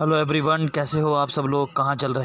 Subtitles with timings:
[0.00, 1.72] Hello everyone कैसे हो आप सब लोग?
[1.76, 2.24] कहाँ चल रहे